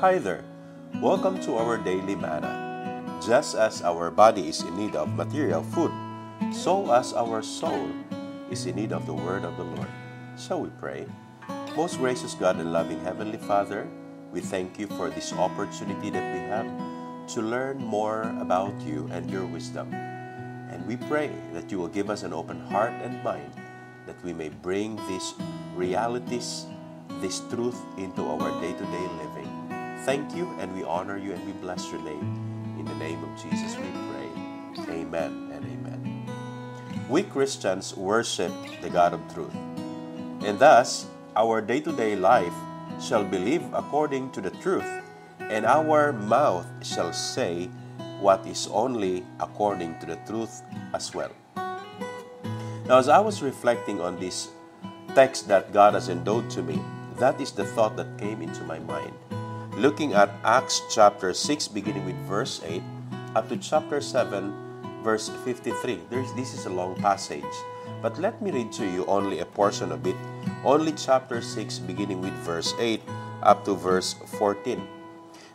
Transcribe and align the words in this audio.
Hi 0.00 0.16
there. 0.16 0.48
Welcome 1.04 1.44
to 1.44 1.60
our 1.60 1.76
daily 1.76 2.16
manna. 2.16 3.04
Just 3.20 3.52
as 3.52 3.84
our 3.84 4.08
body 4.08 4.48
is 4.48 4.64
in 4.64 4.72
need 4.72 4.96
of 4.96 5.12
material 5.12 5.60
food, 5.60 5.92
so 6.56 6.88
as 6.88 7.12
our 7.12 7.44
soul 7.44 7.92
is 8.48 8.64
in 8.64 8.80
need 8.80 8.96
of 8.96 9.04
the 9.04 9.12
word 9.12 9.44
of 9.44 9.60
the 9.60 9.68
Lord. 9.68 9.92
Shall 10.40 10.64
we 10.64 10.72
pray? 10.80 11.04
Most 11.76 12.00
gracious 12.00 12.32
God 12.32 12.56
and 12.56 12.72
loving 12.72 12.96
Heavenly 13.04 13.36
Father, 13.36 13.84
we 14.32 14.40
thank 14.40 14.80
you 14.80 14.88
for 14.96 15.12
this 15.12 15.36
opportunity 15.36 16.08
that 16.08 16.32
we 16.32 16.40
have 16.48 16.72
to 17.36 17.44
learn 17.44 17.76
more 17.76 18.22
about 18.40 18.72
you 18.80 19.04
and 19.12 19.28
your 19.28 19.44
wisdom. 19.44 19.92
And 20.72 20.80
we 20.88 20.96
pray 20.96 21.28
that 21.52 21.68
you 21.68 21.76
will 21.76 21.92
give 21.92 22.08
us 22.08 22.22
an 22.22 22.32
open 22.32 22.64
heart 22.72 22.96
and 23.04 23.22
mind 23.22 23.52
that 24.08 24.16
we 24.24 24.32
may 24.32 24.48
bring 24.48 24.96
these 25.12 25.36
realities, 25.76 26.64
this 27.20 27.44
truth 27.52 27.76
into 28.00 28.24
our 28.24 28.48
day 28.64 28.72
to 28.72 28.84
day 28.88 29.06
living. 29.20 29.69
Thank 30.04 30.34
you 30.34 30.48
and 30.58 30.74
we 30.74 30.82
honor 30.82 31.18
you 31.18 31.32
and 31.32 31.44
we 31.44 31.52
bless 31.60 31.90
your 31.92 32.00
name. 32.02 32.24
In 32.78 32.84
the 32.86 32.94
name 32.94 33.22
of 33.22 33.30
Jesus 33.36 33.76
we 33.76 33.84
pray. 34.08 34.96
Amen 34.96 35.52
and 35.52 35.64
amen. 35.64 36.26
We 37.10 37.22
Christians 37.22 37.94
worship 37.96 38.50
the 38.80 38.88
God 38.88 39.12
of 39.12 39.20
truth. 39.34 39.54
And 40.40 40.58
thus, 40.58 41.06
our 41.36 41.60
day 41.60 41.80
to 41.80 41.92
day 41.92 42.16
life 42.16 42.54
shall 43.00 43.24
believe 43.24 43.62
according 43.74 44.32
to 44.32 44.40
the 44.40 44.50
truth, 44.64 44.88
and 45.38 45.66
our 45.66 46.12
mouth 46.12 46.66
shall 46.82 47.12
say 47.12 47.68
what 48.20 48.46
is 48.46 48.68
only 48.72 49.24
according 49.38 49.98
to 50.00 50.06
the 50.06 50.16
truth 50.26 50.62
as 50.94 51.14
well. 51.14 51.30
Now, 52.88 52.98
as 52.98 53.08
I 53.08 53.18
was 53.20 53.42
reflecting 53.42 54.00
on 54.00 54.18
this 54.18 54.48
text 55.14 55.46
that 55.48 55.72
God 55.72 55.94
has 55.94 56.08
endowed 56.08 56.48
to 56.50 56.62
me, 56.62 56.80
that 57.16 57.40
is 57.40 57.52
the 57.52 57.64
thought 57.64 57.96
that 57.96 58.18
came 58.18 58.40
into 58.40 58.64
my 58.64 58.78
mind. 58.78 59.12
Looking 59.80 60.12
at 60.12 60.28
Acts 60.44 60.84
chapter 60.92 61.32
6, 61.32 61.68
beginning 61.68 62.04
with 62.04 62.20
verse 62.28 62.60
8, 62.68 62.84
up 63.32 63.48
to 63.48 63.56
chapter 63.56 64.04
7, 64.04 64.52
verse 65.00 65.32
53. 65.40 66.04
There's, 66.10 66.30
this 66.34 66.52
is 66.52 66.66
a 66.66 66.68
long 66.68 67.00
passage, 67.00 67.48
but 68.02 68.20
let 68.20 68.42
me 68.44 68.50
read 68.50 68.76
to 68.76 68.84
you 68.84 69.06
only 69.06 69.40
a 69.40 69.46
portion 69.48 69.90
of 69.90 70.06
it, 70.06 70.16
only 70.68 70.92
chapter 70.92 71.40
6, 71.40 71.78
beginning 71.88 72.20
with 72.20 72.36
verse 72.44 72.74
8, 72.78 73.00
up 73.40 73.64
to 73.64 73.72
verse 73.72 74.12
14. 74.36 74.86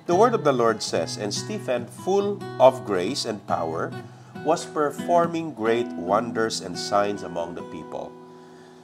The 0.07 0.15
word 0.15 0.33
of 0.33 0.43
the 0.43 0.57
Lord 0.57 0.81
says, 0.81 1.17
And 1.17 1.31
Stephen, 1.31 1.85
full 1.85 2.41
of 2.59 2.83
grace 2.83 3.25
and 3.25 3.45
power, 3.45 3.93
was 4.41 4.65
performing 4.65 5.53
great 5.53 5.85
wonders 5.93 6.61
and 6.61 6.73
signs 6.73 7.21
among 7.21 7.53
the 7.53 7.67
people. 7.69 8.11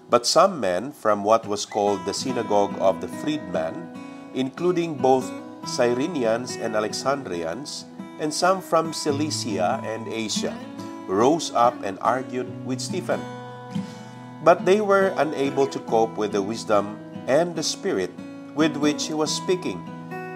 But 0.08 0.28
some 0.28 0.59
men 0.59 0.92
from 0.92 1.23
what 1.23 1.47
was 1.47 1.66
called 1.66 2.06
the 2.06 2.14
synagogue 2.14 2.78
of 2.78 3.02
the 3.02 3.08
freedman, 3.08 4.00
including 4.33 4.95
both 4.95 5.29
Cyrenians 5.63 6.59
and 6.59 6.75
Alexandrians, 6.75 7.85
and 8.19 8.33
some 8.33 8.61
from 8.61 8.93
Cilicia 8.93 9.81
and 9.83 10.07
Asia, 10.07 10.55
rose 11.07 11.51
up 11.53 11.75
and 11.83 11.97
argued 12.01 12.49
with 12.65 12.79
Stephen. 12.79 13.21
But 14.43 14.65
they 14.65 14.81
were 14.81 15.13
unable 15.17 15.67
to 15.67 15.79
cope 15.85 16.17
with 16.17 16.31
the 16.33 16.41
wisdom 16.41 16.97
and 17.27 17.55
the 17.55 17.63
spirit 17.63 18.11
with 18.55 18.75
which 18.77 19.07
he 19.07 19.13
was 19.13 19.33
speaking. 19.33 19.81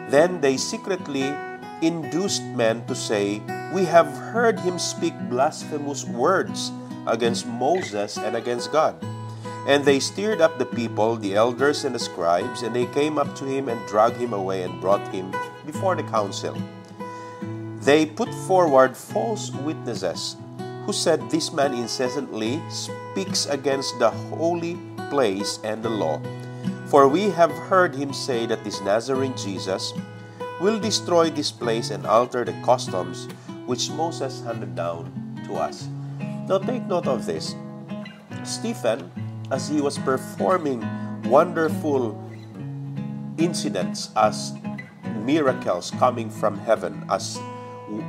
Then 0.09 0.41
they 0.41 0.57
secretly 0.57 1.33
induced 1.81 2.43
men 2.53 2.85
to 2.85 2.95
say, 2.95 3.41
We 3.73 3.85
have 3.85 4.07
heard 4.33 4.59
him 4.59 4.77
speak 4.80 5.13
blasphemous 5.30 6.05
words 6.05 6.71
against 7.07 7.47
Moses 7.47 8.17
and 8.17 8.35
against 8.35 8.71
God. 8.71 8.95
And 9.67 9.83
they 9.83 9.99
stirred 9.99 10.42
up 10.42 10.58
the 10.58 10.65
people, 10.65 11.15
the 11.15 11.36
elders 11.36 11.86
and 11.86 11.95
the 11.95 11.99
scribes, 11.99 12.61
and 12.61 12.76
they 12.76 12.86
came 12.87 13.17
up 13.17 13.36
to 13.37 13.45
him 13.45 13.67
and 13.67 13.81
dragged 13.87 14.17
him 14.17 14.33
away 14.33 14.64
and 14.64 14.80
brought 14.80 15.08
him 15.14 15.33
before 15.65 15.95
the 15.95 16.03
council. 16.03 16.55
They 17.81 18.05
put 18.05 18.33
forward 18.45 18.95
false 18.95 19.52
witnesses 19.52 20.37
who 20.86 20.93
said, 20.93 21.30
This 21.30 21.52
man 21.52 21.73
incessantly 21.73 22.61
speaks 22.70 23.48
against 23.48 23.98
the 23.98 24.11
holy 24.33 24.77
place 25.09 25.59
and 25.64 25.82
the 25.82 25.89
law. 25.89 26.21
For 26.86 27.08
we 27.08 27.30
have 27.33 27.52
heard 27.52 27.95
him 27.95 28.14
say 28.14 28.45
that 28.45 28.64
this 28.64 28.82
Nazarene 28.82 29.36
Jesus 29.36 29.93
will 30.61 30.80
destroy 30.80 31.30
this 31.30 31.52
place 31.52 31.89
and 31.89 32.05
alter 32.05 32.45
the 32.45 32.53
customs 32.64 33.27
which 33.65 33.89
Moses 33.89 34.42
handed 34.45 34.76
down 34.76 35.09
to 35.45 35.55
us. 35.55 35.89
Now 36.47 36.59
take 36.59 36.86
note 36.86 37.08
of 37.08 37.26
this. 37.26 37.55
Stephen, 38.43 39.09
as 39.52 39.70
he 39.70 39.82
was 39.82 39.98
performing 40.00 40.82
wonderful 41.23 42.17
incidents 43.38 44.10
as 44.16 44.54
miracles 45.23 45.92
coming 45.98 46.30
from 46.30 46.58
heaven, 46.58 47.06
as, 47.10 47.39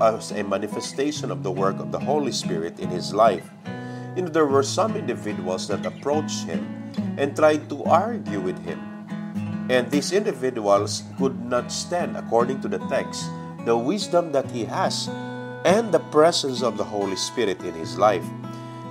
as 0.00 0.30
a 0.32 0.44
manifestation 0.44 1.30
of 1.30 1.42
the 1.42 1.50
work 1.50 1.78
of 1.78 1.92
the 1.92 1.98
Holy 1.98 2.32
Spirit 2.32 2.80
in 2.80 2.88
his 2.88 3.12
life, 3.12 3.50
you 4.16 4.22
know, 4.22 4.28
there 4.28 4.46
were 4.46 4.62
some 4.62 4.96
individuals 4.96 5.68
that 5.68 5.84
approached 5.84 6.44
him 6.44 6.64
and 7.18 7.36
tried 7.36 7.68
to 7.68 7.84
argue 7.84 8.40
with 8.40 8.58
him. 8.64 8.80
And 9.68 9.90
these 9.90 10.12
individuals 10.12 11.02
could 11.18 11.44
not 11.44 11.72
stand, 11.72 12.16
according 12.16 12.60
to 12.62 12.68
the 12.68 12.78
text, 12.88 13.28
the 13.66 13.76
wisdom 13.76 14.32
that 14.32 14.50
he 14.50 14.64
has 14.64 15.08
and 15.66 15.90
the 15.90 15.98
presence 16.14 16.62
of 16.62 16.78
the 16.78 16.84
Holy 16.84 17.16
Spirit 17.16 17.60
in 17.62 17.74
his 17.74 17.98
life. 17.98 18.24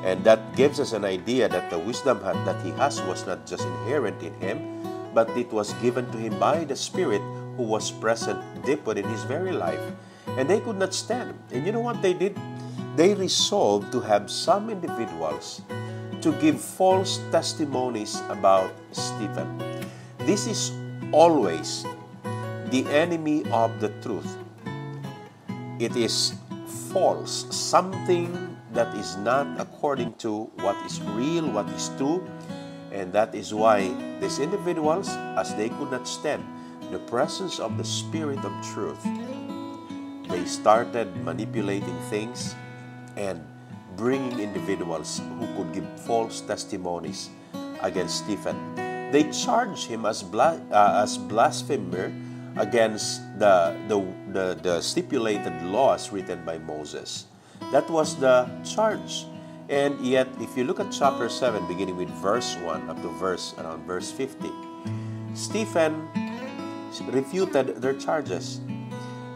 And 0.06 0.24
that 0.24 0.56
gives 0.56 0.80
us 0.80 0.94
an 0.94 1.04
idea 1.04 1.50
that 1.50 1.74
the 1.74 1.82
wisdom 1.82 2.22
that 2.22 2.62
he 2.62 2.70
has 2.78 3.02
was 3.10 3.26
not 3.26 3.50
just 3.50 3.66
inherent 3.66 4.22
in 4.22 4.38
him, 4.38 4.62
but 5.18 5.28
it 5.34 5.50
was 5.50 5.74
given 5.82 6.06
to 6.12 6.18
him 6.22 6.38
by 6.38 6.64
the 6.64 6.76
Spirit 6.76 7.26
who 7.58 7.64
was 7.66 7.90
present 7.90 8.38
deep 8.62 8.86
within 8.86 9.10
his 9.10 9.24
very 9.24 9.52
life. 9.52 9.82
And 10.38 10.48
they 10.48 10.62
could 10.62 10.78
not 10.78 10.94
stand. 10.94 11.34
And 11.50 11.66
you 11.66 11.72
know 11.72 11.82
what 11.82 12.04
they 12.04 12.14
did? 12.14 12.38
They 12.96 13.16
resolved 13.16 13.92
to 13.94 14.00
have 14.02 14.30
some 14.30 14.70
individuals 14.70 15.66
to 16.22 16.32
give 16.38 16.62
false 16.62 17.18
testimonies 17.32 18.22
about 18.30 18.70
Stephen. 18.92 19.58
This 20.20 20.46
is 20.46 20.72
always 21.12 21.86
the 22.70 22.86
enemy 22.94 23.42
of 23.50 23.80
the 23.82 23.90
truth. 24.06 24.38
It 25.80 25.96
is 25.96 26.36
false, 26.94 27.46
something 27.50 28.56
that 28.76 28.94
is 28.96 29.16
not 29.18 29.48
according 29.60 30.14
to 30.20 30.52
what 30.60 30.76
is 30.86 31.02
real, 31.16 31.48
what 31.50 31.68
is 31.70 31.90
true. 31.98 32.28
And 32.92 33.12
that 33.14 33.34
is 33.34 33.54
why 33.54 33.88
these 34.20 34.40
individuals, 34.40 35.10
as 35.40 35.56
they 35.56 35.70
could 35.70 35.92
not 35.92 36.08
stand 36.08 36.44
the 36.92 37.00
presence 37.00 37.60
of 37.60 37.78
the 37.78 37.84
Spirit 37.84 38.40
of 38.44 38.52
truth, 38.76 39.02
they 40.28 40.46
started 40.46 41.16
manipulating 41.24 41.98
things 42.12 42.56
and 43.16 43.40
bringing 43.96 44.40
individuals 44.40 45.22
who 45.40 45.48
could 45.56 45.74
give 45.74 45.88
false 46.02 46.42
testimonies 46.42 47.30
against 47.82 48.24
Stephen. 48.24 48.76
They 49.12 49.32
charged 49.32 49.88
him 49.88 50.06
as, 50.06 50.22
bla- 50.22 50.60
uh, 50.72 51.02
as 51.04 51.18
blasphemer 51.18 52.12
against 52.58 53.22
the, 53.40 53.76
the, 53.88 54.04
the, 54.32 54.60
the 54.62 54.82
stipulated 54.82 55.64
laws 55.64 56.12
written 56.12 56.44
by 56.44 56.58
Moses. 56.58 57.26
That 57.72 57.90
was 57.90 58.16
the 58.16 58.50
charge. 58.64 59.26
And 59.70 60.00
yet, 60.06 60.28
if 60.40 60.56
you 60.56 60.64
look 60.64 60.80
at 60.80 60.92
chapter 60.92 61.28
7, 61.28 61.68
beginning 61.68 61.98
with 61.98 62.10
verse 62.22 62.56
1 62.62 62.90
up 62.90 63.02
to 63.02 63.10
verse 63.18 63.56
around 63.58 63.86
verse 63.88 64.12
50, 64.12 64.52
Stephen 65.34 66.08
refuted 67.10 67.82
their 67.82 67.94
charges. 67.94 68.62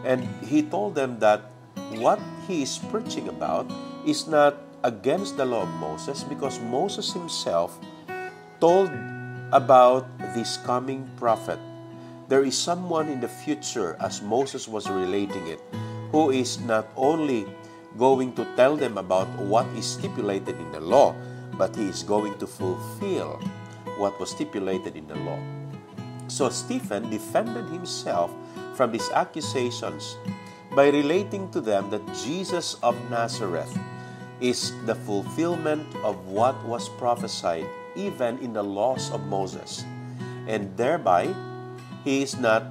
And 0.04 0.24
he 0.46 0.62
told 0.62 0.94
them 0.94 1.18
that 1.18 1.50
what 1.98 2.20
he 2.46 2.62
is 2.62 2.78
preaching 2.78 3.28
about 3.28 3.66
is 4.06 4.26
not 4.28 4.56
against 4.84 5.36
the 5.36 5.44
law 5.44 5.62
of 5.62 5.72
Moses 5.76 6.24
because 6.24 6.58
Moses 6.60 7.12
himself 7.12 7.78
told 8.60 8.90
about 9.52 10.06
this 10.34 10.56
coming 10.64 11.10
prophet. 11.16 11.58
There 12.28 12.44
is 12.44 12.56
someone 12.56 13.08
in 13.08 13.20
the 13.20 13.28
future, 13.28 13.96
as 13.98 14.22
Moses 14.22 14.68
was 14.68 14.88
relating 14.88 15.48
it, 15.48 15.60
who 16.12 16.30
is 16.30 16.60
not 16.60 16.86
only 16.96 17.46
going 18.00 18.32
to 18.32 18.48
tell 18.56 18.80
them 18.80 18.96
about 18.96 19.28
what 19.36 19.68
is 19.76 19.84
stipulated 19.84 20.56
in 20.56 20.72
the 20.72 20.80
law, 20.80 21.12
but 21.60 21.76
he 21.76 21.84
is 21.84 22.02
going 22.02 22.32
to 22.40 22.48
fulfill 22.48 23.36
what 24.00 24.16
was 24.16 24.32
stipulated 24.32 24.96
in 24.96 25.04
the 25.04 25.20
law. 25.20 25.36
So 26.32 26.48
Stephen 26.48 27.12
defended 27.12 27.68
himself 27.68 28.32
from 28.72 28.96
these 28.96 29.10
accusations 29.12 30.16
by 30.72 30.88
relating 30.88 31.52
to 31.52 31.60
them 31.60 31.92
that 31.92 32.00
Jesus 32.24 32.80
of 32.80 32.96
Nazareth 33.10 33.68
is 34.40 34.72
the 34.88 34.94
fulfillment 34.94 35.84
of 36.00 36.16
what 36.24 36.56
was 36.64 36.88
prophesied 36.96 37.68
even 37.92 38.38
in 38.38 38.56
the 38.56 38.64
laws 38.64 39.12
of 39.12 39.20
Moses. 39.28 39.84
And 40.48 40.72
thereby, 40.72 41.28
he 42.04 42.22
is 42.22 42.40
not 42.40 42.64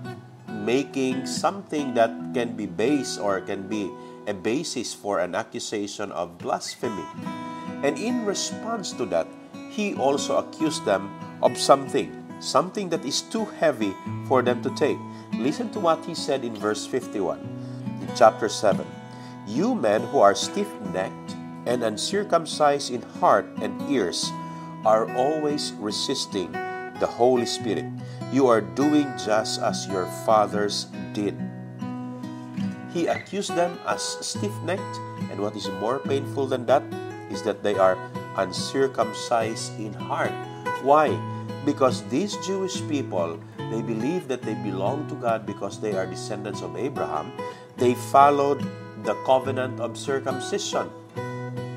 making 0.70 1.26
something 1.26 1.98
that 1.98 2.14
can 2.38 2.54
be 2.54 2.70
base 2.70 3.18
or 3.18 3.42
can 3.42 3.66
be 3.66 3.90
a 4.30 4.34
basis 4.38 4.94
for 4.94 5.18
an 5.18 5.34
accusation 5.34 6.14
of 6.14 6.38
blasphemy. 6.38 7.10
And 7.82 7.98
in 7.98 8.22
response 8.22 8.94
to 9.02 9.10
that, 9.10 9.26
he 9.74 9.98
also 9.98 10.38
accused 10.38 10.86
them 10.86 11.10
of 11.42 11.58
something, 11.58 12.14
something 12.38 12.86
that 12.94 13.02
is 13.02 13.26
too 13.34 13.50
heavy 13.58 13.98
for 14.30 14.46
them 14.46 14.62
to 14.62 14.70
take. 14.78 15.02
Listen 15.34 15.74
to 15.74 15.82
what 15.82 16.06
he 16.06 16.14
said 16.14 16.46
in 16.46 16.54
verse 16.54 16.86
51 16.86 17.42
in 18.06 18.10
chapter 18.14 18.46
7. 18.46 18.86
You 19.50 19.74
men 19.74 20.06
who 20.14 20.22
are 20.22 20.38
stiff 20.38 20.70
necked 20.94 21.34
and 21.66 21.82
uncircumcised 21.82 22.94
in 22.94 23.02
heart 23.18 23.50
and 23.58 23.74
ears 23.90 24.30
are 24.86 25.10
always 25.18 25.74
resisting 25.82 26.54
the 27.02 27.10
Holy 27.10 27.50
Spirit. 27.50 27.90
You 28.32 28.46
are 28.46 28.62
doing 28.62 29.10
just 29.18 29.58
as 29.62 29.88
your 29.90 30.06
fathers 30.22 30.86
did. 31.14 31.34
He 32.94 33.10
accused 33.10 33.58
them 33.58 33.78
as 33.90 34.02
stiff 34.22 34.54
necked, 34.62 34.98
and 35.34 35.42
what 35.42 35.56
is 35.56 35.68
more 35.82 35.98
painful 35.98 36.46
than 36.46 36.66
that 36.66 36.86
is 37.34 37.42
that 37.42 37.64
they 37.64 37.74
are 37.74 37.98
uncircumcised 38.38 39.80
in 39.80 39.94
heart. 39.94 40.34
Why? 40.86 41.10
Because 41.66 42.06
these 42.10 42.38
Jewish 42.46 42.86
people, 42.88 43.42
they 43.58 43.82
believe 43.82 44.28
that 44.28 44.42
they 44.42 44.54
belong 44.54 45.10
to 45.10 45.16
God 45.16 45.46
because 45.46 45.82
they 45.82 45.98
are 45.98 46.06
descendants 46.06 46.62
of 46.62 46.78
Abraham. 46.78 47.34
They 47.78 47.96
followed 48.14 48.62
the 49.04 49.18
covenant 49.26 49.80
of 49.80 49.98
circumcision. 49.98 50.90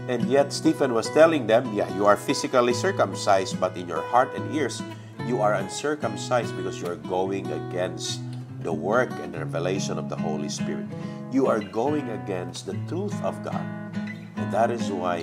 And 0.09 0.29
yet, 0.29 0.53
Stephen 0.53 0.93
was 0.93 1.09
telling 1.11 1.47
them, 1.47 1.73
yeah, 1.73 1.89
you 1.97 2.05
are 2.05 2.17
physically 2.17 2.75
circumcised, 2.75 3.61
but 3.61 3.77
in 3.77 3.89
your 3.89 4.03
heart 4.03 4.35
and 4.35 4.55
ears, 4.55 4.83
you 5.27 5.41
are 5.41 5.55
uncircumcised 5.55 6.57
because 6.57 6.81
you 6.81 6.87
are 6.87 6.97
going 6.97 7.47
against 7.47 8.21
the 8.63 8.73
work 8.73 9.11
and 9.23 9.35
the 9.35 9.39
revelation 9.39 9.99
of 9.99 10.09
the 10.09 10.17
Holy 10.17 10.49
Spirit. 10.49 10.87
You 11.31 11.47
are 11.47 11.61
going 11.61 12.11
against 12.11 12.67
the 12.67 12.75
truth 12.89 13.15
of 13.23 13.43
God. 13.43 13.65
And 14.37 14.53
that 14.53 14.71
is 14.71 14.91
why 14.91 15.23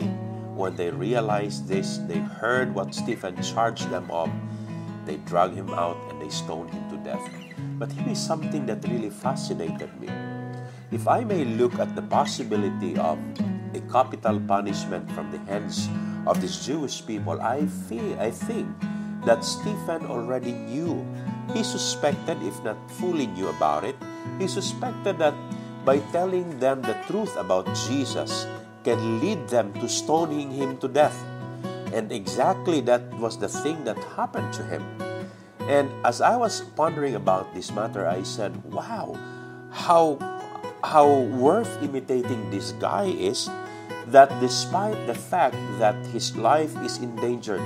when 0.55 0.75
they 0.75 0.91
realized 0.91 1.67
this, 1.67 1.97
they 2.07 2.19
heard 2.19 2.73
what 2.73 2.93
Stephen 2.95 3.41
charged 3.41 3.89
them 3.89 4.09
of, 4.11 4.29
they 5.05 5.17
dragged 5.17 5.55
him 5.55 5.69
out 5.73 5.97
and 6.09 6.21
they 6.21 6.29
stoned 6.29 6.69
him 6.71 6.89
to 6.89 6.97
death. 6.97 7.23
But 7.77 7.91
here 7.91 8.09
is 8.09 8.19
something 8.19 8.65
that 8.67 8.83
really 8.87 9.09
fascinated 9.09 9.89
me. 9.99 10.09
If 10.91 11.07
I 11.07 11.23
may 11.23 11.45
look 11.45 11.79
at 11.79 11.95
the 11.95 12.01
possibility 12.01 12.97
of 12.97 13.19
a 13.73 13.79
capital 13.91 14.39
punishment 14.39 15.09
from 15.11 15.31
the 15.31 15.39
hands 15.39 15.87
of 16.25 16.41
these 16.41 16.65
Jewish 16.65 17.05
people, 17.05 17.39
I 17.41 17.65
feel 17.87 18.19
I 18.19 18.31
think 18.31 18.67
that 19.25 19.43
Stephen 19.43 20.05
already 20.05 20.53
knew 20.53 21.05
he 21.53 21.63
suspected, 21.63 22.37
if 22.43 22.63
not 22.63 22.77
fully 22.91 23.27
knew 23.27 23.47
about 23.49 23.83
it, 23.83 23.95
he 24.37 24.47
suspected 24.47 25.17
that 25.17 25.33
by 25.85 25.99
telling 26.11 26.59
them 26.59 26.81
the 26.81 26.95
truth 27.07 27.35
about 27.37 27.65
Jesus 27.87 28.45
can 28.83 29.19
lead 29.19 29.47
them 29.49 29.73
to 29.81 29.89
stoning 29.89 30.51
him 30.51 30.77
to 30.77 30.87
death. 30.87 31.17
And 31.91 32.11
exactly 32.11 32.81
that 32.81 33.01
was 33.17 33.37
the 33.37 33.49
thing 33.49 33.83
that 33.85 33.97
happened 34.15 34.53
to 34.53 34.63
him. 34.63 34.85
And 35.65 35.89
as 36.05 36.21
I 36.21 36.35
was 36.37 36.61
pondering 36.75 37.15
about 37.15 37.53
this 37.53 37.71
matter, 37.71 38.07
I 38.07 38.23
said, 38.23 38.53
wow, 38.71 39.17
how, 39.71 40.17
how 40.83 41.21
worth 41.37 41.81
imitating 41.81 42.49
this 42.49 42.71
guy 42.73 43.05
is 43.05 43.49
that 44.07 44.29
despite 44.39 44.97
the 45.07 45.13
fact 45.13 45.57
that 45.77 45.95
his 46.07 46.35
life 46.35 46.73
is 46.83 46.97
endangered, 46.97 47.61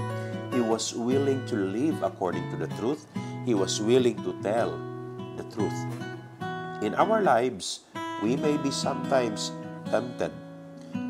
he 0.54 0.62
was 0.62 0.94
willing 0.94 1.46
to 1.48 1.56
live 1.56 2.02
according 2.04 2.50
to 2.52 2.58
the 2.58 2.70
truth 2.78 3.06
he 3.46 3.54
was 3.54 3.82
willing 3.82 4.16
to 4.24 4.32
tell 4.42 4.72
the 5.36 5.44
truth. 5.52 5.76
In 6.82 6.96
our 6.96 7.22
lives, 7.22 7.82
we 8.22 8.36
may 8.36 8.56
be 8.58 8.72
sometimes 8.72 9.52
tempted 9.92 10.32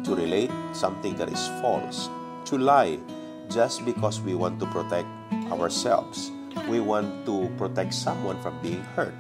to 0.04 0.16
relate 0.16 0.52
something 0.74 1.16
that 1.16 1.30
is 1.30 1.48
false, 1.62 2.10
to 2.46 2.58
lie 2.58 2.98
just 3.50 3.86
because 3.86 4.20
we 4.22 4.34
want 4.34 4.60
to 4.60 4.66
protect 4.68 5.08
ourselves. 5.52 6.32
We 6.70 6.80
want 6.80 7.26
to 7.26 7.50
protect 7.58 7.94
someone 7.94 8.42
from 8.42 8.58
being 8.62 8.82
hurt. 8.98 9.14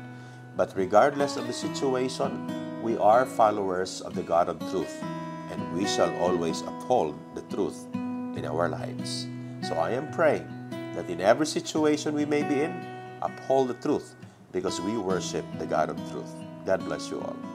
But 0.58 0.74
regardless 0.75 1.38
of 1.38 1.48
the 1.48 1.54
situation, 1.54 2.50
we 2.81 2.98
are 2.98 3.25
followers 3.25 4.02
of 4.02 4.14
the 4.14 4.24
God 4.24 4.50
of 4.50 4.60
truth, 4.70 5.02
and 5.50 5.74
we 5.74 5.86
shall 5.86 6.14
always 6.18 6.62
uphold 6.62 7.18
the 7.34 7.42
truth 7.54 7.86
in 7.94 8.46
our 8.46 8.70
lives. 8.70 9.28
So 9.63 9.75
I 9.75 9.92
am 9.92 10.12
praying 10.12 10.48
that 10.94 11.10
in 11.10 11.21
every 11.21 11.45
situation 11.45 12.13
we 12.13 12.25
may 12.25 12.44
be 12.44 12.62
in, 12.62 12.86
uphold 13.21 13.69
the 13.69 13.75
truth 13.75 14.13
because 14.51 14.81
we 14.81 14.98
worship 14.98 15.45
the 15.57 15.65
God 15.65 15.89
of 15.89 15.98
truth. 16.12 16.36
God 16.65 16.83
bless 16.83 17.10
you 17.10 17.21
all. 17.21 17.52